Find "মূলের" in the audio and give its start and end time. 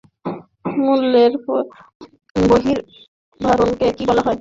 0.77-1.31